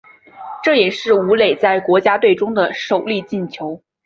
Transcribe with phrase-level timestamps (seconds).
[0.63, 3.83] 这也是武磊在国家队中的首粒进球。